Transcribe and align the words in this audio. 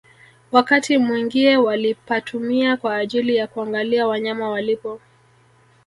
Wakati 0.51 0.97
mwingie 0.97 1.57
walipatumia 1.57 2.77
kwa 2.77 2.95
ajili 2.95 3.35
ya 3.35 3.47
kuangalia 3.47 4.07
wanyama 4.07 4.49
walipo 4.49 4.99